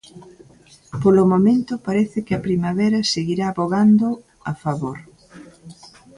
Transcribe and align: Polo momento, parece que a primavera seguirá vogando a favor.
Polo 1.01 1.23
momento, 1.33 1.73
parece 1.87 2.17
que 2.25 2.33
a 2.35 2.43
primavera 2.47 3.09
seguirá 3.13 3.47
vogando 3.59 4.07
a 4.51 4.53
favor. 4.63 4.97